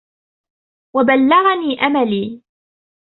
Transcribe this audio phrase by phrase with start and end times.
[0.95, 2.41] وَبَلَّغَنِي أَمَلِي